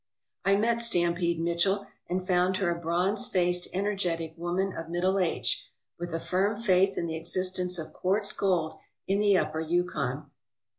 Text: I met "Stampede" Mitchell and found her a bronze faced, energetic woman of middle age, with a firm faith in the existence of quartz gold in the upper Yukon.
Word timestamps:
I 0.43 0.55
met 0.55 0.81
"Stampede" 0.81 1.39
Mitchell 1.39 1.85
and 2.09 2.25
found 2.25 2.57
her 2.57 2.71
a 2.71 2.79
bronze 2.79 3.27
faced, 3.27 3.67
energetic 3.71 4.33
woman 4.35 4.73
of 4.75 4.89
middle 4.89 5.19
age, 5.19 5.71
with 5.99 6.11
a 6.15 6.19
firm 6.19 6.59
faith 6.59 6.97
in 6.97 7.05
the 7.05 7.15
existence 7.17 7.77
of 7.77 7.93
quartz 7.93 8.31
gold 8.31 8.79
in 9.05 9.19
the 9.19 9.37
upper 9.37 9.59
Yukon. 9.61 10.31